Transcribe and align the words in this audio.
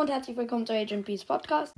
und 0.00 0.08
herzlich 0.08 0.34
willkommen 0.34 0.66
zu 0.66 0.72
Agent 0.72 1.04
Peace 1.04 1.26
Podcast. 1.26 1.74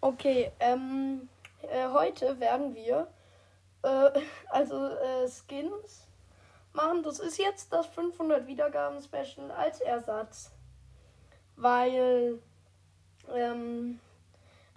Okay, 0.00 0.52
ähm, 0.60 1.28
äh, 1.62 1.88
heute 1.92 2.38
werden 2.38 2.72
wir 2.76 3.08
äh, 3.82 4.10
also 4.48 4.76
äh, 4.76 5.28
Skins 5.28 6.06
machen. 6.72 7.02
Das 7.02 7.18
ist 7.18 7.36
jetzt 7.36 7.72
das 7.72 7.86
500 7.86 8.46
Wiedergaben 8.46 9.02
Special 9.02 9.50
als 9.50 9.80
Ersatz, 9.80 10.52
weil 11.56 12.38
ähm, 13.34 13.98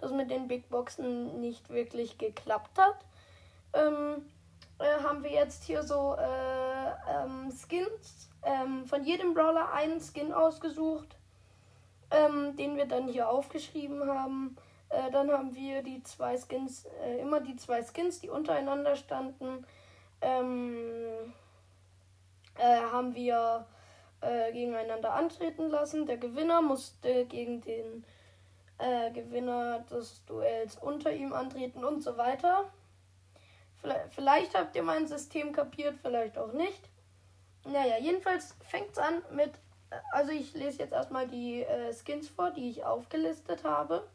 das 0.00 0.10
mit 0.10 0.28
den 0.28 0.48
Big 0.48 0.68
Boxen 0.68 1.40
nicht 1.40 1.70
wirklich 1.70 2.18
geklappt 2.18 2.76
hat. 2.76 2.96
Ähm, 3.74 4.24
äh, 4.80 5.02
haben 5.04 5.22
wir 5.22 5.30
jetzt 5.30 5.62
hier 5.64 5.82
so 5.82 6.16
äh, 6.18 6.69
ähm, 7.08 7.50
Skins. 7.50 8.30
Ähm, 8.42 8.86
von 8.86 9.04
jedem 9.04 9.34
Brawler 9.34 9.72
einen 9.72 10.00
Skin 10.00 10.32
ausgesucht, 10.32 11.16
ähm, 12.10 12.56
den 12.56 12.76
wir 12.76 12.86
dann 12.86 13.06
hier 13.06 13.28
aufgeschrieben 13.28 14.08
haben. 14.08 14.56
Äh, 14.88 15.10
dann 15.10 15.30
haben 15.30 15.54
wir 15.54 15.82
die 15.82 16.02
zwei 16.02 16.36
Skins, 16.38 16.86
äh, 17.04 17.20
immer 17.20 17.40
die 17.40 17.56
zwei 17.56 17.82
Skins, 17.82 18.20
die 18.20 18.30
untereinander 18.30 18.96
standen, 18.96 19.66
ähm, 20.22 21.34
äh, 22.58 22.80
haben 22.80 23.14
wir 23.14 23.66
äh, 24.22 24.52
gegeneinander 24.52 25.12
antreten 25.12 25.68
lassen. 25.68 26.06
Der 26.06 26.16
Gewinner 26.16 26.62
musste 26.62 27.26
gegen 27.26 27.60
den 27.60 28.04
Gewinner 29.12 29.80
des 29.90 30.24
Duells 30.24 30.78
unter 30.78 31.12
ihm 31.12 31.34
antreten 31.34 31.84
und 31.84 32.02
so 32.02 32.16
weiter. 32.16 32.64
Vielleicht 34.10 34.54
habt 34.54 34.76
ihr 34.76 34.82
mein 34.82 35.06
System 35.06 35.52
kapiert, 35.52 35.98
vielleicht 36.02 36.36
auch 36.36 36.52
nicht. 36.52 36.88
Naja, 37.64 37.98
jedenfalls 37.98 38.54
fängt 38.68 38.92
es 38.92 38.98
an 38.98 39.22
mit. 39.32 39.52
Also, 40.12 40.32
ich 40.32 40.54
lese 40.54 40.80
jetzt 40.80 40.92
erstmal 40.92 41.26
die 41.26 41.62
äh, 41.62 41.92
Skins 41.92 42.28
vor, 42.28 42.50
die 42.50 42.70
ich 42.70 42.84
aufgelistet 42.84 43.64
habe. 43.64 44.08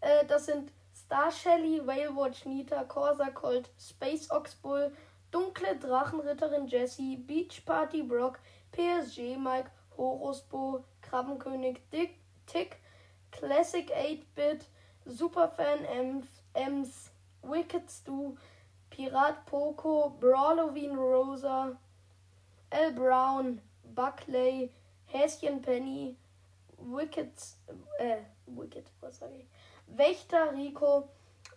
Äh, 0.00 0.26
das 0.26 0.46
sind 0.46 0.72
Star 0.94 1.30
Shelly, 1.30 1.86
Whale 1.86 2.14
Watch 2.14 2.44
Nita, 2.44 2.84
Corsa 2.84 3.30
Colt, 3.30 3.70
Space 3.78 4.30
Ox 4.30 4.54
Bull, 4.56 4.92
Dunkle 5.30 5.76
Drachenritterin 5.76 6.66
Jessie, 6.66 7.16
Beach 7.16 7.64
Party 7.64 8.02
Brock, 8.02 8.40
PSG 8.72 9.36
Mike, 9.36 9.70
Horus 9.96 10.42
Bo, 10.42 10.84
Krabbenkönig 11.00 11.80
Dick, 11.90 12.18
Tick, 12.46 12.76
Classic 13.30 13.90
8-Bit, 13.90 14.66
Superfan 15.04 15.84
Ems, 15.84 16.26
Ems 16.54 17.10
Wicked 17.42 17.90
Stu, 17.90 18.36
Pirat 18.90 19.46
Poco, 19.46 20.16
Brawloween 20.20 20.96
Rosa, 20.96 21.76
L. 22.70 22.92
Brown, 22.92 23.60
Buckley, 23.94 24.70
Häschen 25.06 25.62
Penny, 25.62 26.16
Wicked, 26.78 27.32
äh, 27.98 28.18
Wicked, 28.46 28.90
was 29.00 29.18
sag 29.18 29.30
ich? 29.32 29.46
Wächter 29.86 30.52
Rico, 30.52 31.08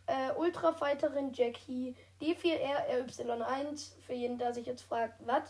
äh, 0.08 0.32
Ultrafighterin 0.34 1.34
Jackie, 1.34 1.96
D4R 2.22 2.90
RY1, 2.90 3.94
für 4.02 4.14
jeden, 4.14 4.38
der 4.38 4.54
sich 4.54 4.66
jetzt 4.66 4.84
fragt, 4.84 5.16
was? 5.26 5.44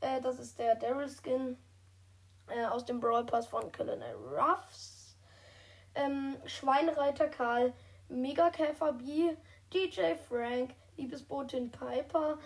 Äh, 0.00 0.20
das 0.20 0.38
ist 0.38 0.58
der 0.58 0.74
Daryl 0.76 1.08
Skin 1.08 1.56
äh, 2.48 2.66
aus 2.66 2.84
dem 2.84 3.00
Brawl 3.00 3.24
Pass 3.24 3.46
von 3.46 3.70
Colonel 3.72 4.14
Ruffs. 4.14 5.16
Ähm, 5.94 6.36
Schweinreiter 6.44 7.28
Karl, 7.28 7.72
Megakäfer 8.08 8.92
B, 8.92 9.34
DJ 9.72 10.14
Frank, 10.28 10.74
Liebesbotin 10.96 11.70
Piper, 11.70 12.38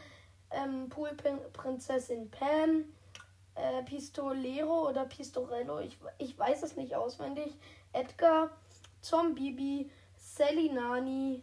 ähm, 0.51 0.89
Poolprinzessin 0.89 2.31
Pam, 2.31 2.85
äh, 3.55 3.83
Pistolero 3.85 4.89
oder 4.89 5.05
Pistorello, 5.05 5.81
ich, 5.81 5.99
ich 6.19 6.39
weiß 6.39 6.63
es 6.63 6.77
nicht 6.77 6.95
auswendig, 6.95 7.57
Edgar, 7.93 8.51
Zombibi, 9.01 9.91
Sally 10.17 10.71
Nani, 10.71 11.43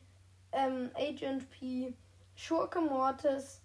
ähm, 0.52 0.92
Agent 0.96 1.50
P, 1.52 1.94
Schurke 2.36 2.82
Mortis, 2.82 3.62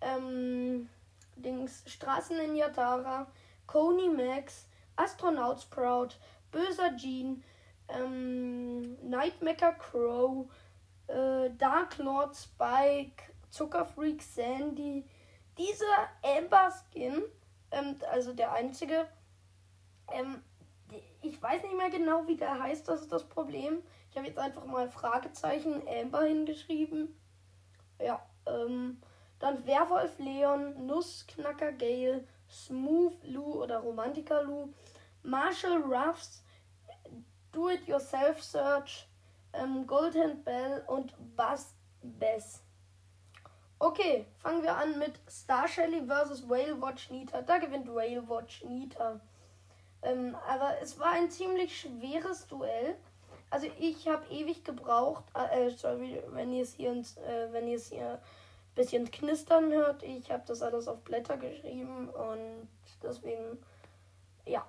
ähm, 0.00 0.88
Dings, 1.36 1.82
Straßenninja 1.86 2.68
Tara, 2.70 3.26
Coney 3.66 4.08
Max, 4.08 4.66
Astronaut 4.96 5.60
Sprout, 5.60 6.16
Böser 6.50 6.96
Jean, 6.96 7.42
ähm, 7.88 8.96
Nightmaker 9.08 9.72
Crow, 9.72 10.48
äh, 11.08 11.50
Dark 11.56 11.98
Lord 11.98 12.36
Spike, 12.36 13.32
Zuckerfreak 13.50 14.22
Sandy. 14.22 15.04
Dieser 15.56 16.08
Amber 16.22 16.70
Skin, 16.70 17.22
ähm, 17.72 17.96
also 18.10 18.32
der 18.32 18.52
einzige, 18.52 19.08
ähm, 20.12 20.42
ich 21.20 21.42
weiß 21.42 21.62
nicht 21.62 21.76
mehr 21.76 21.90
genau, 21.90 22.26
wie 22.26 22.36
der 22.36 22.62
heißt, 22.62 22.88
das 22.88 23.02
ist 23.02 23.12
das 23.12 23.28
Problem. 23.28 23.82
Ich 24.10 24.16
habe 24.16 24.28
jetzt 24.28 24.38
einfach 24.38 24.64
mal 24.64 24.88
Fragezeichen 24.88 25.82
Amber 25.88 26.22
hingeschrieben. 26.22 27.18
Ja, 28.00 28.22
ähm, 28.46 29.00
dann 29.38 29.66
Werwolf 29.66 30.18
Leon, 30.18 30.86
Nussknacker 30.86 31.72
Gale, 31.72 32.24
Smooth 32.48 33.16
Lou 33.24 33.62
oder 33.62 33.78
Romantiker 33.78 34.44
Lou, 34.44 34.72
Marshall 35.22 35.82
Ruffs, 35.82 36.42
Do 37.52 37.68
It 37.68 37.86
Yourself 37.86 38.42
Search, 38.42 39.07
ähm, 39.52 39.86
Golden 39.86 40.42
Bell 40.44 40.84
und 40.86 41.14
Bass 41.36 41.74
Bess. 42.02 42.62
Okay, 43.80 44.26
fangen 44.36 44.62
wir 44.62 44.76
an 44.76 44.98
mit 44.98 45.20
Star 45.30 45.68
Shelly 45.68 46.02
vs. 46.06 46.48
Whale 46.48 46.80
Watch 46.80 47.10
Nita. 47.10 47.42
Da 47.42 47.58
gewinnt 47.58 47.88
Whale 47.88 48.28
Watch 48.28 48.64
Nita. 48.64 49.20
Ähm, 50.02 50.36
aber 50.48 50.80
es 50.82 50.98
war 50.98 51.12
ein 51.12 51.30
ziemlich 51.30 51.80
schweres 51.80 52.46
Duell. 52.48 52.96
Also 53.50 53.68
ich 53.78 54.08
habe 54.08 54.26
ewig 54.30 54.64
gebraucht. 54.64 55.24
Äh, 55.34 55.70
sorry, 55.70 56.22
wenn 56.28 56.52
ihr 56.52 56.62
es 56.62 56.74
hier, 56.74 56.90
äh, 56.92 57.52
wenn 57.52 57.68
ihr 57.68 57.76
es 57.76 57.88
hier 57.88 58.12
ein 58.12 58.74
bisschen 58.74 59.10
knistern 59.10 59.72
hört. 59.72 60.02
Ich 60.02 60.30
habe 60.30 60.42
das 60.46 60.62
alles 60.62 60.88
auf 60.88 61.02
Blätter 61.04 61.36
geschrieben 61.36 62.08
und 62.08 62.68
deswegen, 63.02 63.58
ja, 64.44 64.66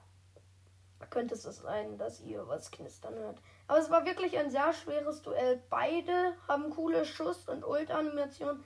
könnte 1.10 1.34
es 1.34 1.44
sein, 1.44 1.98
dass 1.98 2.22
ihr 2.22 2.48
was 2.48 2.70
knistern 2.72 3.16
hört. 3.16 3.40
Aber 3.70 3.78
es 3.78 3.92
war 3.92 4.04
wirklich 4.04 4.36
ein 4.36 4.50
sehr 4.50 4.74
schweres 4.74 5.22
Duell. 5.22 5.62
Beide 5.70 6.34
haben 6.48 6.72
coole 6.72 7.06
Schuss- 7.06 7.48
und 7.48 7.64
Ult-Animationen. 7.64 8.64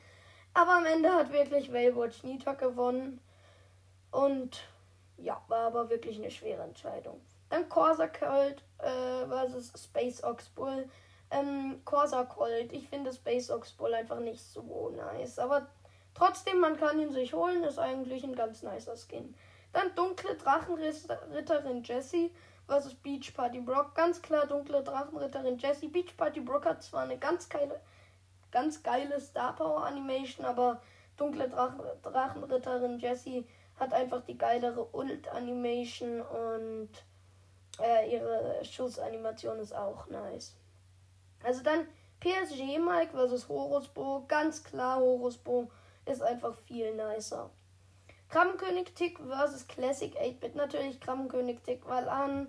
Aber 0.54 0.78
am 0.78 0.86
Ende 0.86 1.12
hat 1.12 1.30
wirklich 1.34 1.74
Waywatch 1.74 2.24
Nita 2.24 2.54
gewonnen. 2.54 3.20
Und 4.12 4.64
ja, 5.18 5.44
war 5.50 5.68
aber 5.68 5.90
wirklich 5.90 6.18
eine 6.18 6.32
schwere 6.32 6.64
Entscheidung. 6.64 7.20
Dann 7.50 7.68
Corsa 7.68 8.08
Colt 8.08 8.64
äh, 8.78 9.28
versus 9.28 9.74
Space 9.76 10.24
Ox 10.24 10.48
Bull. 10.48 10.90
Ähm, 11.32 11.82
Corsa 11.84 12.24
Colt. 12.24 12.72
Ich 12.72 12.88
finde 12.88 13.12
Space 13.12 13.52
Ox 13.52 13.74
Bull 13.74 13.94
einfach 13.94 14.22
nicht 14.22 14.42
so 14.42 14.90
nice. 14.96 15.38
Aber 15.38 15.68
trotzdem, 16.14 16.62
man 16.62 16.78
kann 16.78 16.98
ihn 17.02 17.12
sich 17.12 17.34
holen. 17.34 17.66
Ist 17.66 17.78
eigentlich 17.78 18.24
ein 18.24 18.36
ganz 18.36 18.64
nicer 18.64 18.96
Skin. 18.96 19.36
Dann 19.74 19.94
dunkle 19.96 20.36
Drachenritterin 20.36 21.84
Jessie 21.84 22.34
versus 22.68 22.94
Beach 22.96 23.34
Party 23.34 23.60
Brock. 23.60 23.96
Ganz 23.96 24.22
klar 24.22 24.46
dunkle 24.48 24.84
Drachenritterin 24.84 25.58
Jessie. 25.58 25.88
Beach 25.88 26.16
Party 26.18 26.40
Brock 26.40 26.66
hat 26.66 26.84
zwar 26.84 27.04
eine 27.04 27.18
ganz 27.18 27.50
geile, 27.50 27.80
ganz 28.52 28.82
geile 28.84 29.20
Star 29.20 29.56
Power 29.56 29.86
Animation, 29.86 30.46
aber 30.46 30.82
dunkle 31.18 31.50
Drachen, 31.50 31.82
Drachenritterin 32.02 33.00
Jessie 33.00 33.46
hat 33.80 33.94
einfach 33.94 34.22
die 34.22 34.38
geilere 34.38 34.88
Ult 34.94 35.28
Animation 35.30 36.22
und 36.22 36.90
äh, 37.82 38.12
ihre 38.12 38.64
Schussanimation 38.64 39.60
ist 39.60 39.76
auch 39.76 40.08
nice. 40.08 40.56
Also 41.44 41.64
dann 41.64 41.88
PSG 42.20 42.80
Mike 42.80 43.12
versus 43.12 43.50
Horusbo. 43.50 44.26
Ganz 44.28 44.64
klar, 44.64 45.00
Horusbo 45.00 45.70
ist 46.06 46.22
einfach 46.22 46.56
viel 46.56 46.94
nicer. 46.96 47.50
Krabbenkönig 48.34 48.96
Tick 48.96 49.20
versus 49.20 49.68
Classic 49.68 50.12
8-Bit. 50.18 50.56
Natürlich 50.56 51.00
Krabbenkönig 51.00 51.60
Tick, 51.62 51.86
weil 51.86 52.10
an 52.10 52.48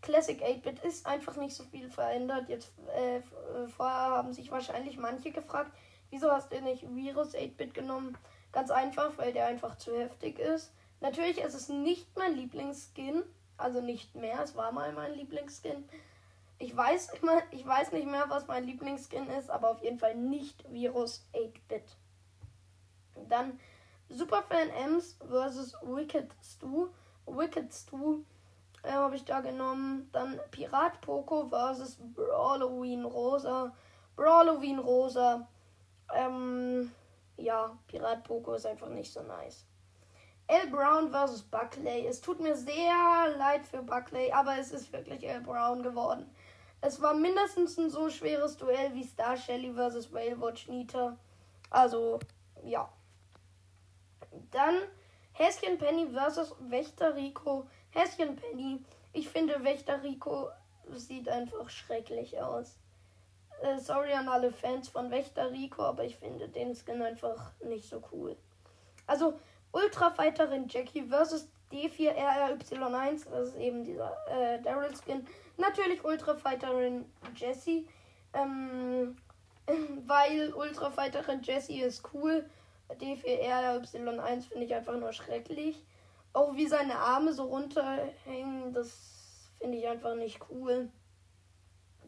Classic 0.00 0.42
8-Bit 0.42 0.78
ist 0.78 1.06
einfach 1.06 1.36
nicht 1.36 1.54
so 1.54 1.62
viel 1.64 1.90
verändert. 1.90 2.48
Jetzt 2.48 2.72
äh, 2.96 3.18
äh, 3.18 3.22
vorher 3.68 4.12
haben 4.12 4.32
sich 4.32 4.50
wahrscheinlich 4.50 4.96
manche 4.96 5.32
gefragt, 5.32 5.72
wieso 6.08 6.32
hast 6.32 6.50
du 6.50 6.62
nicht 6.62 6.88
Virus 6.88 7.34
8-Bit 7.34 7.74
genommen? 7.74 8.16
Ganz 8.50 8.70
einfach, 8.70 9.18
weil 9.18 9.34
der 9.34 9.44
einfach 9.44 9.76
zu 9.76 9.94
heftig 9.94 10.38
ist. 10.38 10.72
Natürlich 11.00 11.36
ist 11.36 11.52
es 11.52 11.68
nicht 11.68 12.08
mein 12.16 12.34
Lieblingsskin, 12.34 13.22
also 13.58 13.82
nicht 13.82 14.14
mehr. 14.14 14.40
Es 14.42 14.56
war 14.56 14.72
mal 14.72 14.94
mein 14.94 15.12
Lieblingsskin. 15.12 15.86
Ich 16.58 16.74
weiß 16.74 17.10
immer, 17.20 17.42
ich 17.50 17.66
weiß 17.66 17.92
nicht 17.92 18.06
mehr, 18.06 18.24
was 18.28 18.46
mein 18.46 18.64
Lieblingsskin 18.64 19.28
ist, 19.28 19.50
aber 19.50 19.68
auf 19.68 19.82
jeden 19.82 19.98
Fall 19.98 20.14
nicht 20.14 20.64
Virus 20.72 21.26
8-Bit. 21.34 21.94
Dann 23.28 23.60
Superfan 24.08 24.70
Ems 24.70 25.16
versus 25.28 25.74
Wicked 25.82 26.34
Stu. 26.42 26.88
Wicked 27.26 27.72
Stu 27.72 28.22
äh, 28.82 28.92
habe 28.92 29.16
ich 29.16 29.24
da 29.24 29.40
genommen. 29.40 30.08
Dann 30.12 30.40
Pirat 30.50 31.00
Poco 31.00 31.48
versus 31.48 31.98
Brawloween 32.14 33.04
Rosa. 33.04 33.72
Brawloween 34.14 34.78
Rosa. 34.78 35.48
Ähm, 36.14 36.92
ja, 37.36 37.76
Pirat 37.88 38.24
Poco 38.24 38.54
ist 38.54 38.66
einfach 38.66 38.88
nicht 38.88 39.12
so 39.12 39.22
nice. 39.22 39.66
L. 40.48 40.68
Brown 40.70 41.10
versus 41.10 41.42
Buckley. 41.42 42.06
Es 42.06 42.20
tut 42.20 42.40
mir 42.40 42.54
sehr 42.54 43.34
leid 43.36 43.66
für 43.66 43.82
Buckley, 43.82 44.30
aber 44.30 44.56
es 44.58 44.70
ist 44.70 44.92
wirklich 44.92 45.28
L. 45.28 45.40
Brown 45.40 45.82
geworden. 45.82 46.30
Es 46.80 47.02
war 47.02 47.14
mindestens 47.14 47.76
ein 47.78 47.90
so 47.90 48.08
schweres 48.10 48.56
Duell 48.56 48.94
wie 48.94 49.02
Star 49.02 49.36
Shelly 49.36 49.72
versus 49.72 50.12
Whale 50.12 50.40
Watch 50.40 50.68
Nita. 50.68 51.16
Also, 51.70 52.20
ja. 52.62 52.88
Dann 54.50 54.80
Häschen 55.32 55.78
Penny 55.78 56.08
versus 56.12 56.54
Wächter 56.60 57.14
Rico. 57.14 57.66
Häschen 57.90 58.36
Penny. 58.36 58.82
Ich 59.12 59.28
finde 59.28 59.62
Wächter 59.62 60.02
Rico 60.02 60.48
sieht 60.92 61.28
einfach 61.28 61.68
schrecklich 61.68 62.40
aus. 62.40 62.76
Äh, 63.62 63.78
sorry 63.78 64.12
an 64.12 64.28
alle 64.28 64.52
Fans 64.52 64.88
von 64.88 65.10
Wächter 65.10 65.50
Rico, 65.50 65.82
aber 65.82 66.04
ich 66.04 66.16
finde 66.16 66.48
den 66.48 66.74
Skin 66.74 67.02
einfach 67.02 67.52
nicht 67.64 67.88
so 67.88 68.02
cool. 68.12 68.36
Also 69.06 69.38
Ultra 69.72 70.10
Fighterin 70.10 70.68
Jackie 70.68 71.02
versus 71.02 71.48
D4RRY1, 71.72 73.28
das 73.30 73.48
ist 73.48 73.56
eben 73.56 73.84
dieser 73.84 74.16
äh, 74.28 74.60
Daryl 74.62 74.94
Skin. 74.94 75.26
Natürlich 75.56 76.04
Ultra 76.04 76.34
Fighterin 76.34 77.04
Jessie, 77.34 77.88
ähm, 78.34 79.16
weil 80.06 80.52
Ultra 80.54 80.90
Fighterin 80.90 81.42
Jessie 81.42 81.80
ist 81.80 82.02
cool. 82.14 82.48
D4RRY1 82.90 84.48
finde 84.48 84.64
ich 84.64 84.74
einfach 84.74 84.96
nur 84.96 85.12
schrecklich. 85.12 85.84
Auch 86.32 86.54
wie 86.54 86.66
seine 86.66 86.98
Arme 86.98 87.32
so 87.32 87.44
runterhängen, 87.44 88.72
das 88.72 89.50
finde 89.58 89.78
ich 89.78 89.88
einfach 89.88 90.14
nicht 90.14 90.40
cool. 90.50 90.90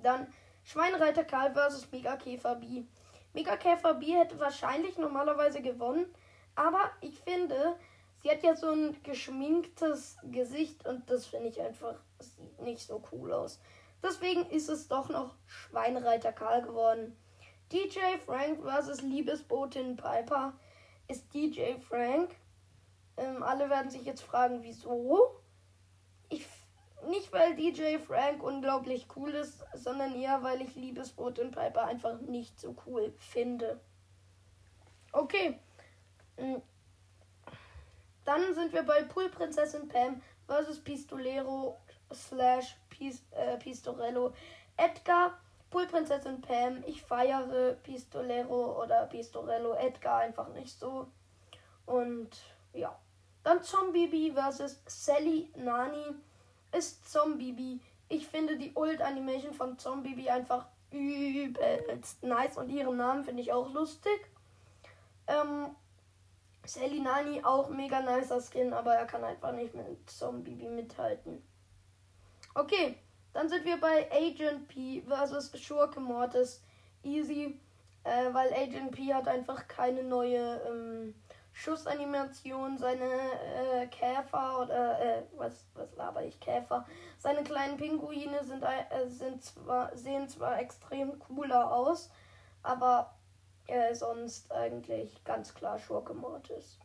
Dann 0.03 0.33
Schweinreiter 0.65 1.25
Karl 1.25 1.53
versus 1.53 1.91
Mega 1.91 2.17
Käfer 2.17 2.57
B. 2.57 2.85
Mega 3.33 3.57
Käfer 3.57 3.95
B 3.95 4.15
hätte 4.15 4.39
wahrscheinlich 4.39 4.99
normalerweise 4.99 5.63
gewonnen, 5.63 6.07
aber 6.55 6.91
ich 7.01 7.19
finde, 7.21 7.77
sie 8.23 8.31
hat 8.31 8.43
ja 8.43 8.55
so 8.55 8.71
ein 8.71 9.03
geschminktes 9.03 10.19
Gesicht 10.25 10.87
und 10.87 11.09
das 11.11 11.27
finde 11.27 11.49
ich 11.49 11.61
einfach 11.61 11.95
sieht 12.21 12.61
nicht 12.61 12.87
so 12.87 13.03
cool 13.13 13.33
aus. 13.33 13.61
Deswegen 14.03 14.47
ist 14.51 14.69
es 14.69 14.89
doch 14.89 15.09
noch 15.09 15.35
Schweinreiter 15.47 16.33
Karl 16.33 16.63
geworden. 16.63 17.17
DJ 17.73 18.19
Frank 18.25 18.63
versus 18.63 19.03
Liebesbotin 19.03 19.97
Piper 19.97 20.55
ist 21.09 21.33
DJ 21.35 21.75
Frank. 21.81 22.37
Ähm, 23.17 23.43
alle 23.43 23.69
werden 23.69 23.91
sich 23.91 24.05
jetzt 24.05 24.23
fragen, 24.23 24.63
wieso. 24.63 25.41
Ich 26.29 26.47
nicht, 27.07 27.33
weil 27.33 27.55
DJ 27.55 27.99
Frank 27.99 28.43
unglaublich 28.43 29.07
cool 29.17 29.31
ist, 29.31 29.65
sondern 29.75 30.15
eher, 30.15 30.43
weil 30.43 30.61
ich 30.63 30.75
Liebesboot 30.75 31.39
und 31.39 31.53
Piper 31.53 31.85
einfach 31.87 32.21
nicht 32.21 32.59
so 32.61 32.77
cool 32.87 33.15
finde. 33.19 33.81
Okay. 35.13 35.59
Hm. 36.37 36.61
Dann 38.25 38.55
sind 38.55 38.73
wir 38.73 38.83
bei 38.83 39.03
Poolprinzessin 39.03 39.89
Pam 39.89 40.21
versus 40.47 40.81
Pistolero 40.81 41.79
slash 42.13 42.77
äh, 43.01 43.57
Pistorello. 43.59 44.35
Edgar, 44.77 45.41
Poolprinzessin 45.71 46.41
Pam. 46.41 46.83
Ich 46.87 47.03
feiere 47.03 47.75
Pistolero 47.83 48.83
oder 48.83 49.07
Pistorello. 49.07 49.75
Edgar 49.75 50.19
einfach 50.21 50.49
nicht 50.49 50.79
so. 50.79 51.09
Und 51.87 52.31
ja. 52.73 52.99
Dann 53.45 53.63
Zombie 53.63 54.09
B 54.09 54.33
versus 54.33 54.83
Sally 54.87 55.51
Nani 55.57 56.15
ist 56.77 57.11
Zombie. 57.11 57.81
Ich 58.09 58.27
finde 58.27 58.57
die 58.57 58.73
Ult-Animation 58.75 59.55
von 59.55 59.79
Zombie 59.79 60.29
einfach 60.29 60.67
übelst 60.91 62.23
nice 62.23 62.57
und 62.57 62.71
ihren 62.71 62.97
Namen 62.97 63.25
finde 63.25 63.43
ich 63.43 63.53
auch 63.53 63.73
lustig. 63.73 64.31
Ähm, 65.27 65.75
Sally 66.65 67.01
Nani 67.01 67.43
auch 67.45 67.71
mega 67.71 68.01
nicer 68.01 68.41
Skin, 68.41 68.73
aber 68.73 68.95
er 68.95 69.07
kann 69.07 69.25
einfach 69.25 69.53
nicht 69.53 69.75
mit 69.75 70.11
Zombie 70.11 70.69
mithalten. 70.69 71.43
Okay, 72.55 72.99
dann 73.39 73.49
sind 73.49 73.65
wir 73.65 73.81
bei 73.81 74.11
Agent 74.11 74.67
P 74.67 75.01
versus 75.03 75.53
Schurke 75.61 76.01
Mortis. 76.01 76.61
Easy, 77.05 77.61
äh, 78.03 78.35
weil 78.35 78.53
Agent 78.53 78.91
P 78.91 79.15
hat 79.15 79.29
einfach 79.29 79.69
keine 79.69 80.03
neue 80.03 80.61
ähm, 80.67 81.15
Schussanimation, 81.53 82.79
seine 82.79 83.05
äh, 83.05 83.87
Käfer 83.87 84.63
oder 84.63 85.01
äh, 85.01 85.23
was, 85.37 85.67
was 85.75 85.95
laber 85.95 86.25
ich, 86.25 86.41
Käfer. 86.41 86.85
Seine 87.19 87.45
kleinen 87.45 87.77
Pinguine 87.77 88.43
sind, 88.43 88.65
äh, 88.65 89.09
sind 89.09 89.45
zwar, 89.45 89.97
sehen 89.97 90.29
zwar 90.29 90.59
extrem 90.59 91.17
cooler 91.21 91.73
aus, 91.73 92.11
aber 92.65 93.15
sonst 93.93 94.51
eigentlich 94.51 95.23
ganz 95.25 95.55
klar 95.55 95.79
Schurke 95.79 96.15
Mortis. 96.15 96.79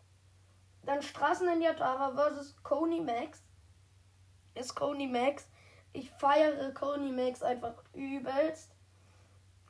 Dann 0.84 1.02
Straßen 1.02 1.48
in 1.48 1.62
Yatara 1.62 2.12
versus 2.14 2.62
Coney 2.62 3.00
Max. 3.00 3.42
Ist 4.54 4.76
Coney 4.76 5.08
Max. 5.08 5.48
Ich 5.94 6.10
feiere 6.12 6.72
Coney 6.74 7.12
Max 7.12 7.44
einfach 7.44 7.76
übelst. 7.94 8.72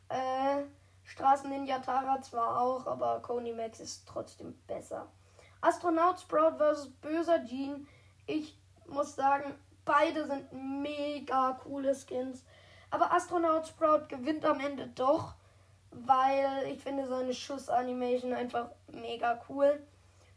Äh, 0.09 0.63
Straßen 1.03 1.49
Ninja 1.49 1.79
Tara 1.79 2.21
zwar 2.21 2.61
auch, 2.61 2.87
aber 2.87 3.21
Coney 3.21 3.53
Max 3.53 3.81
ist 3.81 4.07
trotzdem 4.07 4.57
besser. 4.65 5.07
Astronaut 5.59 6.19
Sprout 6.19 6.57
vs. 6.57 6.89
Böser 7.01 7.43
Jean. 7.45 7.87
Ich 8.25 8.57
muss 8.87 9.15
sagen, 9.15 9.53
beide 9.83 10.25
sind 10.25 10.51
mega 10.53 11.59
coole 11.63 11.93
Skins. 11.93 12.43
Aber 12.89 13.11
Astronaut 13.11 13.67
Sprout 13.67 14.07
gewinnt 14.07 14.45
am 14.45 14.59
Ende 14.59 14.87
doch, 14.87 15.35
weil 15.91 16.67
ich 16.67 16.81
finde 16.81 17.07
seine 17.07 17.33
Schussanimation 17.33 18.33
einfach 18.33 18.69
mega 18.87 19.41
cool. 19.49 19.85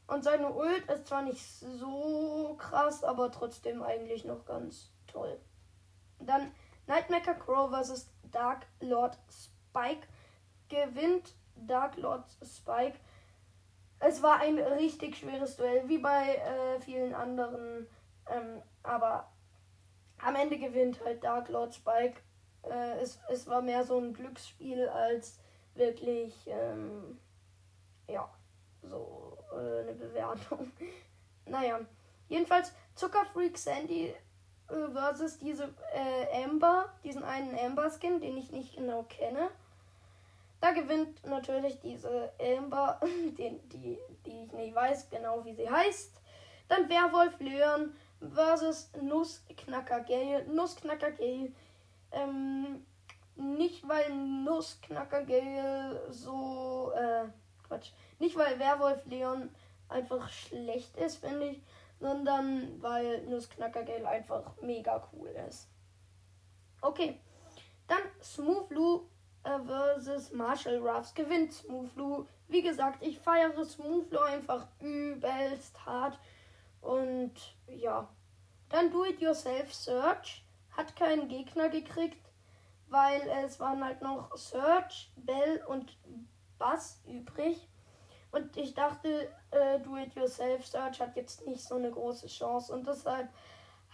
Und 0.09 0.25
seine 0.25 0.53
Ult 0.53 0.89
ist 0.89 1.07
zwar 1.07 1.23
nicht 1.23 1.45
so 1.45 2.57
krass, 2.59 3.05
aber 3.05 3.31
trotzdem 3.31 3.83
eigentlich 3.83 4.25
noch 4.25 4.45
ganz 4.47 4.91
toll. 5.07 5.39
Dann 6.21 6.53
Nightmaker 6.87 7.35
Crow 7.35 7.71
vs. 7.71 8.11
Dark 8.31 8.67
Lord 8.81 9.19
Spike 9.31 10.07
gewinnt 10.69 11.35
Dark 11.57 11.97
Lord 11.97 12.25
Spike. 12.43 12.99
Es 13.99 14.23
war 14.23 14.41
ein 14.41 14.59
richtig 14.59 15.17
schweres 15.17 15.57
Duell, 15.57 15.89
wie 15.89 15.99
bei 15.99 16.37
äh, 16.37 16.81
vielen 16.81 17.15
anderen. 17.15 17.87
Ähm, 18.29 18.63
aber 18.83 19.33
am 20.19 20.37
Ende 20.37 20.59
gewinnt 20.59 21.03
halt 21.05 21.25
Dark 21.25 21.49
Lord 21.49 21.75
Spike. 21.75 22.21
Äh, 22.63 23.01
es, 23.01 23.19
es 23.29 23.47
war 23.47 23.63
mehr 23.63 23.85
so 23.85 23.99
ein 23.99 24.13
Glücksspiel 24.13 24.89
als 24.89 25.39
wirklich, 25.75 26.35
ähm, 26.47 27.19
ja, 28.09 28.29
so 28.83 29.39
äh, 29.53 29.81
eine 29.81 29.95
Bewertung. 29.95 30.71
naja, 31.47 31.81
jedenfalls 32.29 32.73
Zuckerfreak 32.95 33.57
Sandy 33.57 34.15
versus 34.69 35.39
diese 35.39 35.75
äh, 35.95 36.45
Amber, 36.45 36.93
diesen 37.05 37.23
einen 37.23 37.59
Amber-Skin, 37.59 38.21
den 38.21 38.37
ich 38.37 38.51
nicht 38.51 38.77
genau 38.77 39.05
kenne. 39.05 39.49
Da 40.61 40.73
gewinnt 40.73 41.25
natürlich 41.27 41.79
diese 41.81 42.33
Amber, 42.41 43.01
die, 43.39 43.61
die, 43.73 43.99
die 44.25 44.45
ich 44.45 44.53
nicht 44.53 44.75
weiß 44.75 45.11
genau, 45.11 45.45
wie 45.45 45.55
sie 45.55 45.71
heißt. 45.71 46.21
Dann 46.69 46.89
Werwolf 46.89 47.39
Leon 47.39 47.95
versus 48.35 48.91
Nussknacker 49.01 50.01
Gale. 50.01 50.45
Nussknacker 50.49 51.13
Gale. 51.13 51.53
Ähm, 52.11 52.85
nicht 53.37 53.87
weil 53.87 54.13
Nussknacker 54.13 55.23
Gale 55.25 56.03
so, 56.11 56.93
äh, 56.97 57.27
Quatsch. 57.69 57.91
Nicht 58.19 58.37
weil 58.37 58.59
Werwolf 58.59 59.05
Leon 59.07 59.51
einfach 59.89 60.29
schlecht 60.31 60.97
ist, 60.97 61.17
finde 61.17 61.51
ich, 61.51 61.63
sondern 61.99 62.81
weil 62.83 63.23
Nussknacker 63.27 63.85
Gale 63.85 64.09
einfach 64.09 64.55
mega 64.61 65.09
cool 65.13 65.29
ist. 65.49 65.69
Okay. 66.81 67.21
Dann 67.89 68.03
Smooth 68.23 68.71
Lou 68.71 69.09
versus 69.43 70.33
Marshall 70.33 70.79
Ruffs 70.79 71.15
gewinnt 71.15 71.53
Smoothlu. 71.53 72.27
Wie 72.49 72.63
gesagt, 72.63 73.03
ich 73.03 73.19
feiere 73.19 73.65
Smoothlu 73.65 74.19
einfach 74.19 74.67
übelst 74.81 75.85
hart. 75.87 76.19
Und 76.81 77.35
ja. 77.69 78.09
Dann 78.69 78.91
Do 78.91 79.05
It 79.05 79.21
Yourself 79.21 79.73
Search. 79.73 80.45
Hat 80.77 80.95
keinen 80.97 81.29
Gegner 81.29 81.71
gekriegt, 81.71 82.31
weil 82.89 83.23
es 83.45 83.59
waren 83.61 83.83
halt 83.83 84.03
noch 84.03 84.37
Search, 84.37 85.11
Bell 85.17 85.65
und 85.69 85.97
Bass 86.59 87.03
übrig. 87.07 87.67
Und 88.33 88.57
ich 88.57 88.75
dachte, 88.75 89.29
äh, 89.51 89.81
Do 89.81 89.97
It 89.97 90.15
Yourself 90.15 90.67
Search 90.67 91.01
hat 91.01 91.17
jetzt 91.17 91.47
nicht 91.47 91.65
so 91.65 91.77
eine 91.77 91.91
große 91.91 92.27
Chance. 92.27 92.73
Und 92.73 92.87
deshalb 92.87 93.29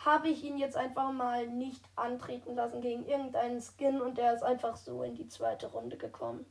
habe 0.05 0.29
ich 0.29 0.43
ihn 0.43 0.59
jetzt 0.59 0.77
einfach 0.77 1.13
mal 1.13 1.47
nicht 1.47 1.85
antreten 1.97 2.57
lassen 2.57 2.81
gegen 2.81 3.07
irgendeinen 3.07 3.61
Skin 3.61 4.01
und 4.01 4.19
der 4.19 4.35
ist 4.35 4.43
einfach 4.43 4.77
so 4.77 5.03
in 5.03 5.15
die 5.15 5.29
zweite 5.29 5.69
Runde 5.69 5.97
gekommen. 5.97 6.45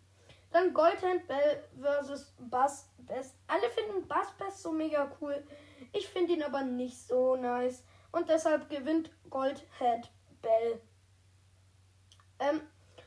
Dann 0.52 0.74
Goldhand 0.74 1.28
Bell 1.28 1.64
versus 1.80 2.34
Bass 2.38 2.90
Best. 3.00 3.36
Alle 3.48 3.70
finden 3.70 4.08
Bass 4.08 4.32
Best 4.38 4.62
so 4.62 4.72
mega 4.72 5.12
cool. 5.20 5.44
Ich 5.94 6.08
finde 6.08 6.34
ihn 6.34 6.44
aber 6.44 6.62
nicht 6.62 6.98
so 6.98 7.36
nice. 7.36 7.84
Und 8.12 8.30
deshalb 8.30 8.70
gewinnt 8.70 9.12
Goldhead 9.30 10.10
Bell. 10.42 10.82
Ähm, 12.40 12.62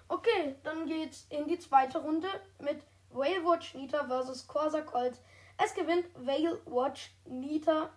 okay, 0.09 0.57
dann 0.63 0.87
geht's 0.87 1.27
in 1.29 1.47
die 1.47 1.59
zweite 1.59 1.99
Runde 1.99 2.29
mit 2.59 2.83
Whale 3.15 3.45
Watch 3.45 3.75
Nita 3.75 4.05
versus 4.05 4.47
Corsa 4.47 4.81
Colt. 4.81 5.21
Es 5.63 5.73
gewinnt 5.73 6.07
Whale 6.17 6.61
Watch 6.67 7.15
Nita. 7.27 7.91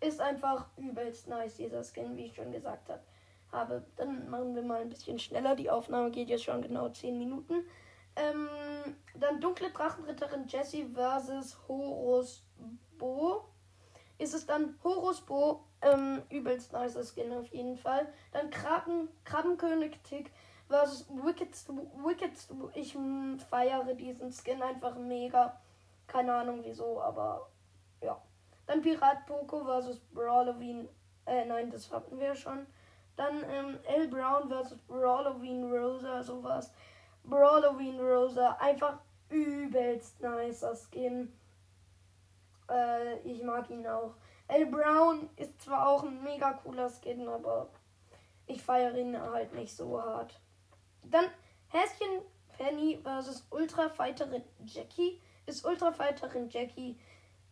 Ist 0.00 0.20
einfach 0.20 0.66
übelst 0.76 1.28
nice, 1.28 1.56
dieser 1.56 1.82
Skin, 1.84 2.16
wie 2.16 2.26
ich 2.26 2.34
schon 2.34 2.52
gesagt 2.52 2.90
habe. 3.52 3.86
Dann 3.96 4.28
machen 4.28 4.54
wir 4.54 4.62
mal 4.62 4.82
ein 4.82 4.88
bisschen 4.90 5.18
schneller. 5.18 5.54
Die 5.54 5.70
Aufnahme 5.70 6.10
geht 6.10 6.28
jetzt 6.28 6.44
schon 6.44 6.60
genau 6.60 6.88
10 6.88 7.16
Minuten. 7.16 7.64
Ähm, 8.16 8.48
dann 9.14 9.40
Dunkle 9.40 9.70
Drachenritterin 9.70 10.46
Jessie 10.48 10.86
versus 10.92 11.56
Horus 11.68 12.42
Bo. 12.98 13.44
Ist 14.18 14.34
es 14.34 14.44
dann 14.44 14.76
Horus 14.82 15.20
Bo. 15.20 15.64
Ähm, 15.80 16.22
übelst 16.30 16.72
nice 16.72 16.98
Skin 17.14 17.32
auf 17.32 17.48
jeden 17.48 17.76
Fall. 17.76 18.12
Dann 18.32 18.50
Krabben, 18.50 19.08
Krabbenkönig 19.24 19.98
Tick 20.02 20.32
versus 20.68 21.06
Wicked, 21.08 21.50
Wicked. 22.04 22.32
Ich 22.74 22.96
feiere 23.48 23.94
diesen 23.94 24.32
Skin 24.32 24.62
einfach 24.62 24.96
mega. 24.96 25.60
Keine 26.06 26.34
Ahnung 26.34 26.60
wieso, 26.62 27.00
aber 27.00 27.48
ja. 28.00 28.20
Dann 28.66 28.82
Pirat 28.82 29.26
Poco 29.26 29.64
versus 29.64 29.98
Brawloween. 30.12 30.88
Äh, 31.24 31.44
nein, 31.44 31.70
das 31.70 31.90
hatten 31.92 32.18
wir 32.18 32.34
schon. 32.34 32.66
Dann 33.16 33.42
ähm, 33.48 33.78
L. 33.84 34.08
Brown 34.08 34.48
versus 34.48 34.78
Brawloween 34.82 35.72
Rosa, 35.72 36.22
sowas. 36.22 36.72
Brawloween 37.24 38.00
Rosa, 38.00 38.56
einfach 38.60 38.98
übelst 39.28 40.20
nicer 40.20 40.74
Skin. 40.74 41.32
Äh, 42.70 43.18
ich 43.20 43.42
mag 43.42 43.70
ihn 43.70 43.86
auch. 43.86 44.14
L. 44.48 44.66
Brown 44.66 45.28
ist 45.36 45.60
zwar 45.60 45.88
auch 45.88 46.04
ein 46.04 46.22
mega 46.22 46.52
cooler 46.52 46.88
Skin, 46.88 47.26
aber 47.28 47.68
ich 48.46 48.62
feiere 48.62 48.96
ihn 48.96 49.20
halt 49.20 49.52
nicht 49.54 49.74
so 49.74 50.00
hart. 50.00 50.40
Dann 51.10 51.26
Häschen 51.68 52.22
Penny 52.56 52.98
versus 53.02 53.46
Ultra 53.50 53.88
Fighterin 53.88 54.42
Jackie. 54.64 55.20
Ist 55.46 55.64
Ultra 55.64 55.92
Fighterin 55.92 56.48
Jackie 56.48 56.98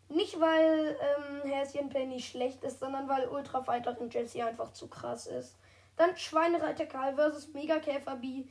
nicht 0.08 0.38
weil 0.38 0.96
ähm, 1.00 1.50
Häschen 1.50 1.88
Penny 1.88 2.20
schlecht 2.20 2.62
ist, 2.62 2.80
sondern 2.80 3.08
weil 3.08 3.28
Ultra 3.28 3.62
Fighterin 3.62 4.10
Jessie 4.10 4.42
einfach 4.42 4.72
zu 4.72 4.88
krass 4.88 5.26
ist. 5.26 5.56
Dann 5.96 6.16
Schweinereiter 6.16 6.86
Karl 6.86 7.14
versus 7.14 7.52
Megakäfer 7.52 8.16
B. 8.16 8.44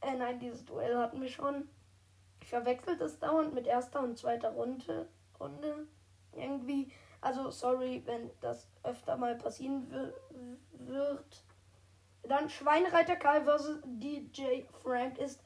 Äh, 0.00 0.16
nein, 0.16 0.40
dieses 0.40 0.64
Duell 0.64 0.96
hatten 0.96 1.20
wir 1.20 1.28
schon. 1.28 1.68
Ich 2.40 2.48
verwechselt 2.48 3.00
es 3.00 3.18
dauernd 3.18 3.54
mit 3.54 3.66
erster 3.66 4.00
und 4.00 4.18
zweiter 4.18 4.50
Runde. 4.50 5.08
Runde. 5.38 5.86
Irgendwie. 6.34 6.90
Also, 7.20 7.50
sorry, 7.50 8.02
wenn 8.04 8.30
das 8.40 8.68
öfter 8.82 9.16
mal 9.16 9.36
passieren 9.36 9.88
wird. 10.72 11.44
Dann 12.24 12.48
Schweinreiter 12.48 13.16
Karl 13.16 13.44
versus 13.44 13.80
DJ 13.84 14.62
Frank 14.82 15.18
ist 15.18 15.40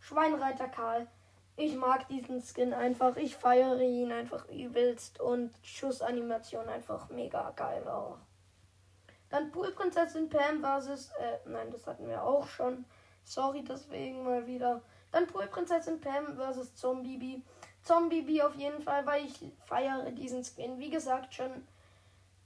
Schweinreiter 0.00 0.68
Karl. 0.68 1.06
Ich 1.56 1.76
mag 1.76 2.08
diesen 2.08 2.42
Skin 2.42 2.72
einfach. 2.72 3.16
Ich 3.16 3.36
feiere 3.36 3.80
ihn 3.80 4.10
einfach 4.12 4.48
übelst. 4.48 5.20
Und 5.20 5.52
Schussanimation 5.62 6.68
einfach 6.68 7.10
mega 7.10 7.50
geil 7.50 7.86
auch. 7.86 8.18
Dann 9.28 9.50
Poolprinzessin 9.50 10.28
Pam 10.28 10.60
versus. 10.60 11.10
Äh, 11.18 11.48
nein, 11.48 11.70
das 11.70 11.86
hatten 11.86 12.08
wir 12.08 12.22
auch 12.22 12.46
schon. 12.46 12.84
Sorry 13.24 13.62
deswegen 13.62 14.24
mal 14.24 14.46
wieder. 14.46 14.82
Dann 15.10 15.26
Poolprinzessin 15.26 16.00
Pam 16.00 16.36
versus 16.36 16.74
Zombie 16.74 17.42
Zombie 17.82 18.42
auf 18.42 18.54
jeden 18.54 18.80
Fall, 18.80 19.04
weil 19.06 19.24
ich 19.24 19.40
feiere 19.58 20.10
diesen 20.12 20.44
Skin. 20.44 20.78
Wie 20.78 20.90
gesagt, 20.90 21.34
schon 21.34 21.66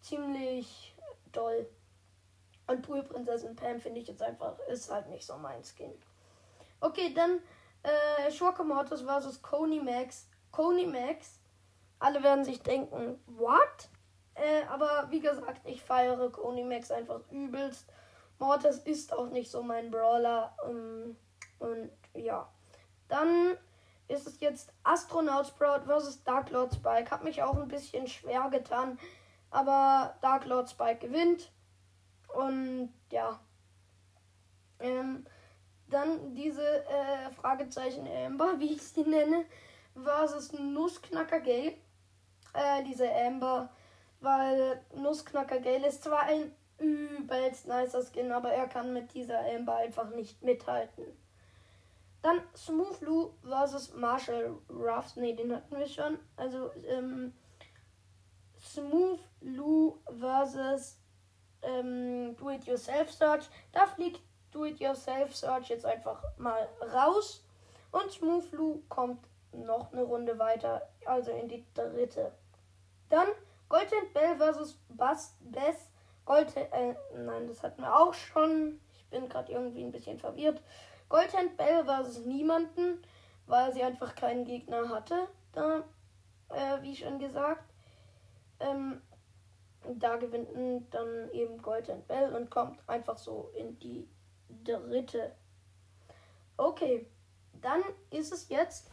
ziemlich 0.00 0.96
doll. 1.32 1.68
Und 2.66 2.82
Poolprinzessin 2.82 3.54
Pam 3.54 3.80
finde 3.80 4.00
ich 4.00 4.08
jetzt 4.08 4.22
einfach, 4.22 4.58
ist 4.68 4.90
halt 4.90 5.08
nicht 5.08 5.24
so 5.24 5.36
mein 5.36 5.62
Skin. 5.62 5.92
Okay, 6.80 7.14
dann 7.14 7.40
äh, 7.82 8.30
Schurke 8.32 8.64
Mortis 8.64 9.02
versus 9.02 9.40
Coney 9.40 9.80
Max. 9.80 10.28
Coney 10.50 10.86
Max. 10.86 11.38
Alle 11.98 12.22
werden 12.22 12.44
sich 12.44 12.62
denken, 12.62 13.20
what? 13.26 13.88
Äh, 14.34 14.64
aber 14.68 15.06
wie 15.10 15.20
gesagt, 15.20 15.60
ich 15.64 15.82
feiere 15.82 16.30
Coney 16.30 16.64
Max 16.64 16.90
einfach 16.90 17.20
übelst. 17.30 17.86
Mortis 18.38 18.78
ist 18.78 19.12
auch 19.12 19.28
nicht 19.28 19.50
so 19.50 19.62
mein 19.62 19.90
Brawler. 19.90 20.54
Ähm, 20.68 21.16
und 21.58 21.90
ja. 22.14 22.48
Dann 23.08 23.56
ist 24.08 24.26
es 24.26 24.40
jetzt 24.40 24.72
Astronaut 24.82 25.46
Sprout 25.46 25.84
versus 25.86 26.22
Dark 26.24 26.50
Lord 26.50 26.74
Spike. 26.74 27.10
Hat 27.10 27.24
mich 27.24 27.42
auch 27.42 27.56
ein 27.56 27.68
bisschen 27.68 28.06
schwer 28.06 28.48
getan. 28.50 28.98
Aber 29.50 30.16
Dark 30.20 30.44
Lord 30.44 30.68
Spike 30.68 31.06
gewinnt. 31.06 31.50
Und 32.36 32.92
ja. 33.10 33.40
Ähm, 34.78 35.26
dann 35.88 36.34
diese 36.34 36.84
äh, 36.84 37.30
Fragezeichen 37.30 38.06
Amber, 38.06 38.56
wie 38.58 38.74
ich 38.74 38.82
sie 38.82 39.04
nenne, 39.04 39.46
versus 39.94 40.52
Nussknacker 40.52 41.40
Gale. 41.40 41.74
Äh, 42.52 42.84
diese 42.84 43.10
Amber, 43.10 43.70
weil 44.20 44.82
Nussknacker 44.94 45.60
Gale 45.60 45.86
ist 45.86 46.04
zwar 46.04 46.22
ein 46.24 46.52
übelst 46.78 47.68
nicer 47.68 48.02
Skin, 48.02 48.30
aber 48.30 48.50
er 48.50 48.68
kann 48.68 48.92
mit 48.92 49.14
dieser 49.14 49.40
Amber 49.54 49.76
einfach 49.76 50.10
nicht 50.10 50.42
mithalten. 50.42 51.04
Dann 52.20 52.42
Smooth 52.54 53.00
Lou 53.00 53.30
versus 53.42 53.94
Marshall 53.94 54.58
Ruffs. 54.68 55.16
Ne, 55.16 55.34
den 55.34 55.54
hatten 55.54 55.74
wir 55.74 55.86
schon. 55.86 56.18
Also, 56.36 56.70
ähm, 56.86 57.32
Smooth 58.60 59.20
Lou 59.40 59.96
versus 60.18 60.98
ähm, 61.66 62.36
Do-It-Yourself 62.36 63.12
Search. 63.12 63.48
Da 63.72 63.86
fliegt 63.86 64.20
Do-It-Yourself-Search 64.52 65.68
jetzt 65.68 65.84
einfach 65.84 66.22
mal 66.38 66.68
raus. 66.94 67.44
Und 67.92 68.10
Smooth 68.10 68.50
Lu 68.52 68.82
kommt 68.88 69.26
noch 69.52 69.92
eine 69.92 70.02
Runde 70.02 70.38
weiter, 70.38 70.82
also 71.04 71.30
in 71.30 71.48
die 71.48 71.64
dritte. 71.74 72.32
Dann 73.08 73.28
Goldhand 73.68 74.12
Bell 74.14 74.36
versus 74.36 74.78
Bass 74.88 75.36
Bess. 75.40 75.90
Gold, 76.24 76.56
äh, 76.56 76.94
nein, 77.16 77.46
das 77.46 77.62
hatten 77.62 77.82
wir 77.82 77.96
auch 77.96 78.12
schon. 78.12 78.80
Ich 78.92 79.04
bin 79.06 79.28
gerade 79.28 79.52
irgendwie 79.52 79.84
ein 79.84 79.92
bisschen 79.92 80.18
verwirrt. 80.18 80.60
Goldhand 81.08 81.56
Bell 81.56 81.84
versus 81.84 82.24
niemanden, 82.24 83.02
weil 83.46 83.72
sie 83.72 83.82
einfach 83.82 84.14
keinen 84.14 84.44
Gegner 84.44 84.88
hatte. 84.88 85.28
Da, 85.52 85.84
äh, 86.48 86.82
wie 86.82 86.96
schon 86.96 87.18
gesagt. 87.18 87.64
Ähm, 88.58 89.02
da 89.94 90.16
gewinnt 90.16 90.94
dann 90.94 91.30
eben 91.32 91.60
Goldhand 91.62 92.06
Bell 92.06 92.34
und 92.34 92.50
kommt 92.50 92.78
einfach 92.88 93.18
so 93.18 93.50
in 93.54 93.78
die 93.78 94.08
dritte. 94.64 95.32
Okay, 96.56 97.06
dann 97.60 97.82
ist 98.10 98.32
es 98.32 98.48
jetzt 98.48 98.90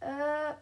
äh, 0.00 0.54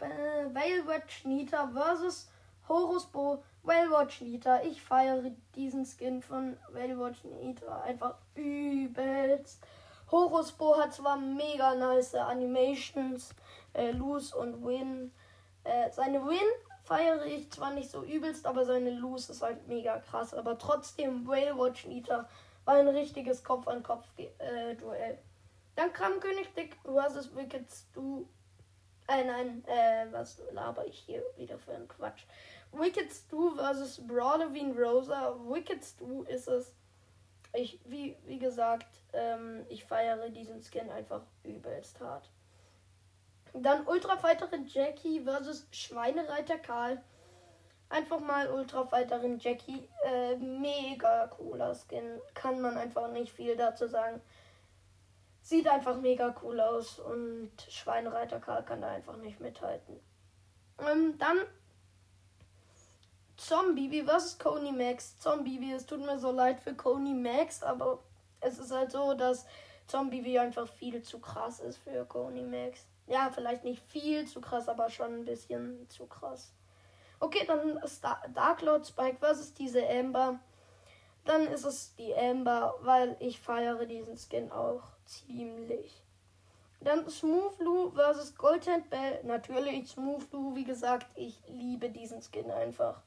Whalewatch 0.00 1.24
Nita 1.24 1.68
versus 1.68 2.30
Horus 2.68 3.06
Bo 3.06 3.42
Whalewatch 3.62 4.20
Nita. 4.20 4.62
Ich 4.62 4.82
feiere 4.82 5.30
diesen 5.54 5.84
Skin 5.84 6.22
von 6.22 6.56
Whalewatch 6.72 7.24
Nita 7.24 7.82
einfach 7.82 8.16
übelst. 8.34 9.62
Horus 10.10 10.52
Bo 10.52 10.76
hat 10.78 10.92
zwar 10.92 11.16
mega 11.16 11.74
nice 11.74 12.14
Animations, 12.14 13.34
äh, 13.72 13.90
Lose 13.90 14.36
und 14.36 14.64
Win. 14.64 15.12
Äh, 15.64 15.90
seine 15.90 16.24
Win 16.26 16.38
feiere 16.84 17.24
ich 17.24 17.50
zwar 17.50 17.72
nicht 17.72 17.90
so 17.90 18.04
übelst, 18.04 18.46
aber 18.46 18.64
seine 18.64 18.90
Lose 18.90 19.32
ist 19.32 19.42
halt 19.42 19.66
mega 19.66 19.98
krass. 19.98 20.34
Aber 20.34 20.58
trotzdem 20.58 21.26
Whalewatch 21.26 21.86
Nita 21.86 22.28
war 22.64 22.74
ein 22.76 22.88
richtiges 22.88 23.42
Kopf-an-Kopf-Duell. 23.42 25.12
Äh, 25.12 25.18
Dann 25.76 25.92
kam 25.92 26.20
König 26.20 26.54
Dick 26.54 26.76
versus 26.84 27.34
Wicked 27.34 27.70
Stu. 27.70 28.26
Äh, 29.08 29.24
nein, 29.24 29.64
äh, 29.66 30.06
was 30.12 30.40
laber 30.52 30.86
ich 30.86 30.98
hier 30.98 31.22
wieder 31.36 31.58
für 31.58 31.74
einen 31.74 31.88
Quatsch? 31.88 32.24
Wicked 32.72 33.10
Stu 33.12 33.54
versus 33.54 34.06
Brawloween 34.06 34.76
Rosa. 34.78 35.36
Wicked 35.46 35.84
Stu 35.84 36.22
ist 36.24 36.48
es. 36.48 36.72
Ich, 37.54 37.78
wie, 37.84 38.16
wie 38.26 38.38
gesagt, 38.38 38.88
ähm, 39.12 39.64
ich 39.68 39.84
feiere 39.84 40.28
diesen 40.28 40.60
Skin 40.60 40.90
einfach 40.90 41.22
übelst 41.44 42.00
hart. 42.00 42.28
Dann 43.54 43.86
Ultrafighterin 43.86 44.66
Jackie 44.66 45.20
versus 45.20 45.66
Schweinereiter 45.70 46.58
Karl. 46.58 47.00
Einfach 47.88 48.20
mal 48.20 48.50
Ultrafighterin 48.50 49.38
Jackie. 49.38 49.88
Äh, 50.04 50.36
mega 50.36 51.28
cooler 51.28 51.74
Skin. 51.74 52.20
Kann 52.34 52.60
man 52.60 52.76
einfach 52.76 53.08
nicht 53.08 53.32
viel 53.32 53.56
dazu 53.56 53.86
sagen. 53.86 54.20
Sieht 55.40 55.68
einfach 55.68 56.00
mega 56.00 56.34
cool 56.42 56.60
aus 56.60 56.98
und 56.98 57.52
Schweinreiter 57.68 58.40
Karl 58.40 58.64
kann 58.64 58.80
da 58.80 58.88
einfach 58.88 59.16
nicht 59.18 59.40
mithalten. 59.40 60.00
Ähm, 60.78 61.16
dann 61.18 61.38
Zombie 63.36 64.02
versus 64.02 64.38
Coney 64.38 64.72
Max. 64.72 65.18
Zombie, 65.18 65.72
es 65.72 65.86
tut 65.86 66.00
mir 66.00 66.18
so 66.18 66.30
leid 66.30 66.60
für 66.60 66.74
Coney 66.74 67.14
Max, 67.14 67.62
aber 67.62 68.00
es 68.40 68.58
ist 68.58 68.72
halt 68.72 68.90
so, 68.90 69.14
dass 69.14 69.46
Zombie 69.86 70.38
einfach 70.38 70.66
viel 70.66 71.02
zu 71.02 71.18
krass 71.18 71.60
ist 71.60 71.78
für 71.78 72.04
Coney 72.06 72.42
Max. 72.42 72.86
Ja, 73.06 73.30
vielleicht 73.30 73.64
nicht 73.64 73.82
viel 73.82 74.26
zu 74.26 74.40
krass, 74.40 74.68
aber 74.68 74.88
schon 74.88 75.14
ein 75.14 75.24
bisschen 75.24 75.88
zu 75.88 76.06
krass. 76.06 76.52
Okay, 77.20 77.44
dann 77.46 77.76
ist 77.78 78.02
Dark 78.02 78.62
Lord 78.62 78.86
Spike 78.86 79.18
versus 79.18 79.52
diese 79.52 79.86
Amber. 79.88 80.40
Dann 81.24 81.46
ist 81.46 81.64
es 81.64 81.94
die 81.96 82.14
Amber, 82.14 82.74
weil 82.80 83.16
ich 83.20 83.40
feiere 83.40 83.86
diesen 83.86 84.16
Skin 84.16 84.50
auch 84.50 84.82
ziemlich. 85.04 86.02
Dann 86.80 87.08
Smooth 87.08 87.58
Lou 87.60 87.90
versus 87.92 88.34
Goldhand 88.34 88.90
Bell. 88.90 89.20
Natürlich 89.24 89.88
Smooth 89.88 90.30
Lou, 90.32 90.54
wie 90.54 90.64
gesagt, 90.64 91.06
ich 91.14 91.40
liebe 91.48 91.88
diesen 91.88 92.20
Skin 92.20 92.50
einfach. 92.50 93.02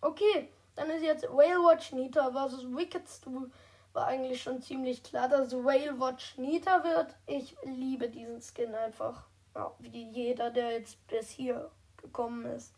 Okay, 0.00 0.48
dann 0.74 0.90
ist 0.90 1.02
jetzt 1.02 1.24
Whale 1.24 1.60
Watch 1.60 1.92
Nita 1.92 2.30
versus 2.32 2.64
Wicked 2.64 3.08
Stu. 3.08 3.48
War 3.96 4.08
eigentlich 4.08 4.42
schon 4.42 4.60
ziemlich 4.60 5.02
klar, 5.02 5.26
dass 5.26 5.54
Whale 5.54 5.98
Watch 5.98 6.36
Nita 6.36 6.84
wird. 6.84 7.16
Ich 7.26 7.56
liebe 7.62 8.10
diesen 8.10 8.42
Skin 8.42 8.74
einfach. 8.74 9.24
Ja, 9.54 9.74
wie 9.78 10.10
jeder, 10.10 10.50
der 10.50 10.72
jetzt 10.72 11.06
bis 11.06 11.30
hier 11.30 11.70
gekommen 11.96 12.44
ist. 12.44 12.74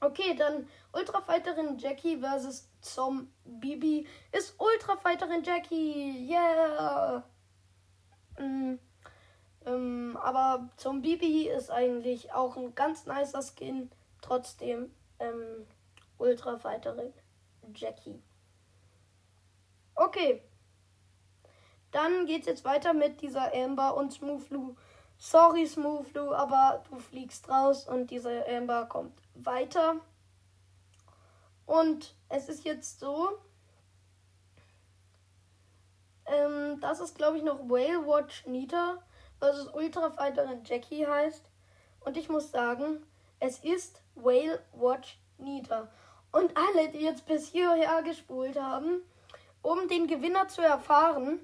Okay, 0.00 0.34
dann 0.34 0.66
Ultrafighterin 0.94 1.76
Jackie 1.76 2.16
versus 2.16 2.66
Zom 2.80 3.30
Bibi 3.44 4.06
ist 4.32 4.54
Ultrafighterin 4.58 5.42
Jackie. 5.42 6.26
Yeah! 6.26 7.22
Mm, 8.38 8.78
ähm, 9.66 10.18
aber 10.22 10.70
Zom 10.78 11.02
Bibi 11.02 11.46
ist 11.50 11.70
eigentlich 11.70 12.32
auch 12.32 12.56
ein 12.56 12.74
ganz 12.74 13.04
nicer 13.04 13.42
Skin. 13.42 13.90
Trotzdem 14.22 14.94
ähm, 15.18 15.66
Ultrafighterin 16.16 17.12
Jackie. 17.74 18.22
Okay. 19.94 20.42
Dann 21.90 22.26
geht's 22.26 22.46
jetzt 22.46 22.64
weiter 22.64 22.92
mit 22.92 23.20
dieser 23.20 23.52
Amber 23.54 23.96
und 23.96 24.12
Smooth 24.12 24.48
Lou. 24.50 24.76
Sorry, 25.18 25.66
Smooth 25.66 26.14
Lou, 26.14 26.32
aber 26.32 26.82
du 26.88 26.98
fliegst 26.98 27.48
raus 27.48 27.86
und 27.86 28.10
diese 28.10 28.46
Amber 28.48 28.86
kommt 28.86 29.20
weiter. 29.34 29.96
Und 31.66 32.14
es 32.28 32.48
ist 32.48 32.64
jetzt 32.64 33.00
so, 33.00 33.28
ähm, 36.26 36.80
dass 36.80 37.00
es, 37.00 37.14
glaube 37.14 37.36
ich, 37.36 37.42
noch 37.42 37.58
Whale 37.68 38.06
Watch 38.06 38.46
Nita 38.46 38.98
versus 39.38 39.68
Ultra 39.74 40.10
Fighterin 40.10 40.64
Jackie 40.64 41.06
heißt. 41.06 41.44
Und 42.00 42.16
ich 42.16 42.28
muss 42.28 42.50
sagen, 42.50 43.04
es 43.40 43.58
ist 43.58 44.02
Whale 44.14 44.62
Watch 44.72 45.18
Nita. 45.38 45.88
Und 46.32 46.56
alle, 46.56 46.88
die 46.90 47.00
jetzt 47.00 47.26
bis 47.26 47.48
hierher 47.48 48.02
gespult 48.02 48.60
haben, 48.60 49.02
um 49.62 49.88
den 49.88 50.06
Gewinner 50.06 50.48
zu 50.48 50.62
erfahren, 50.62 51.40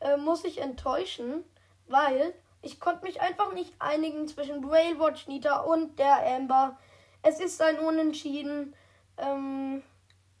äh, 0.00 0.16
muss 0.16 0.44
ich 0.44 0.58
enttäuschen, 0.58 1.44
weil 1.86 2.34
ich 2.62 2.80
konnte 2.80 3.04
mich 3.04 3.20
einfach 3.20 3.52
nicht 3.52 3.74
einigen 3.78 4.26
zwischen 4.26 4.68
Whale 4.68 4.98
Watch 4.98 5.26
Nita 5.26 5.60
und 5.60 5.98
der 5.98 6.26
Amber. 6.26 6.78
Es 7.22 7.40
ist 7.40 7.60
ein 7.60 7.78
Unentschieden. 7.78 8.74
Ähm, 9.18 9.82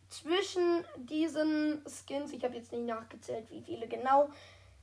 zwischen 0.08 0.84
diesen 0.96 1.82
Skins, 1.86 2.32
ich 2.32 2.44
habe 2.44 2.54
jetzt 2.54 2.72
nicht 2.72 2.86
nachgezählt, 2.86 3.50
wie 3.50 3.60
viele 3.62 3.88
genau, 3.88 4.28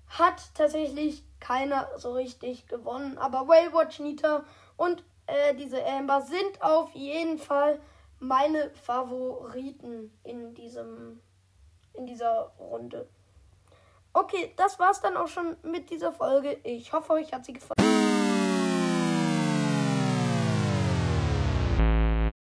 hat 0.08 0.54
tatsächlich 0.54 1.24
keiner 1.40 1.88
so 1.98 2.14
richtig 2.14 2.68
gewonnen. 2.68 3.18
Aber 3.18 3.48
Whale 3.48 3.74
Watch 3.74 4.00
Nita 4.00 4.44
und 4.78 5.04
äh, 5.28 5.56
diese 5.56 5.86
Amber 5.86 6.22
sind 6.22 6.62
auf 6.62 6.94
jeden 6.94 7.38
Fall 7.38 7.80
meine 8.20 8.70
Favoriten 8.72 10.12
in 10.24 10.54
diesem 10.54 11.22
in 11.94 12.06
dieser 12.06 12.52
Runde. 12.60 13.08
Okay, 14.14 14.54
das 14.58 14.78
war's 14.80 15.02
dann 15.02 15.16
auch 15.16 15.28
schon 15.28 15.56
mit 15.64 15.90
dieser 15.90 16.12
Folge. 16.12 16.60
Ich 16.64 16.92
hoffe, 16.92 17.14
euch 17.14 17.32
hat 17.32 17.46
sie 17.46 17.54
gefallen. 17.54 18.11